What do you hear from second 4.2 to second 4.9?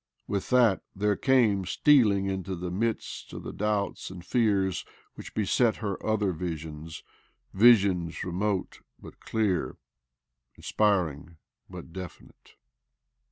fears